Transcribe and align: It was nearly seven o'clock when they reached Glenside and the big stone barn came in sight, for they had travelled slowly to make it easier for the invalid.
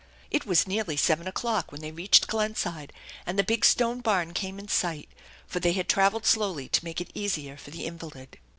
It 0.31 0.47
was 0.47 0.65
nearly 0.65 0.97
seven 0.97 1.27
o'clock 1.27 1.71
when 1.71 1.81
they 1.81 1.91
reached 1.91 2.25
Glenside 2.25 2.91
and 3.23 3.37
the 3.37 3.43
big 3.43 3.63
stone 3.63 3.99
barn 4.01 4.33
came 4.33 4.57
in 4.57 4.67
sight, 4.67 5.07
for 5.45 5.59
they 5.59 5.73
had 5.73 5.87
travelled 5.87 6.25
slowly 6.25 6.67
to 6.69 6.83
make 6.83 7.01
it 7.01 7.11
easier 7.13 7.55
for 7.55 7.69
the 7.69 7.85
invalid. 7.85 8.39